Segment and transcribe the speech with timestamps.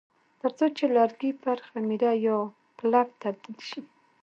[0.39, 2.37] ترڅو چې لرګي پر خمیره یا
[2.77, 3.81] پلپ تبدیل شي.